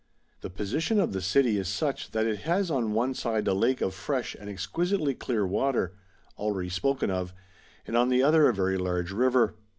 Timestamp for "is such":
1.59-2.09